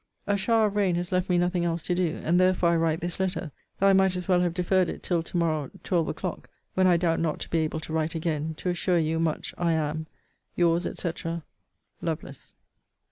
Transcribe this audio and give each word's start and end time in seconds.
A 0.25 0.35
shower 0.35 0.65
of 0.65 0.75
rain 0.75 0.95
has 0.95 1.11
left 1.11 1.29
me 1.29 1.37
nothing 1.37 1.63
else 1.63 1.83
to 1.83 1.93
do; 1.93 2.19
and 2.23 2.39
therefore 2.39 2.69
I 2.69 2.75
write 2.75 3.01
this 3.01 3.19
letter; 3.19 3.51
though 3.77 3.85
I 3.85 3.93
might 3.93 4.15
as 4.15 4.27
well 4.27 4.39
have 4.39 4.55
deferred 4.55 4.89
it 4.89 5.03
till 5.03 5.21
to 5.21 5.37
morrow 5.37 5.69
twelve 5.83 6.07
o'clock, 6.07 6.49
when 6.73 6.87
I 6.87 6.97
doubt 6.97 7.19
not 7.19 7.39
to 7.41 7.49
be 7.51 7.59
able 7.59 7.81
to 7.81 7.93
write 7.93 8.15
again, 8.15 8.55
to 8.55 8.69
assure 8.69 8.97
you 8.97 9.19
much 9.19 9.53
I 9.59 9.73
am 9.73 10.07
Yours, 10.55 10.87
&c. 10.99 11.13
LOVELACE. 12.01 12.55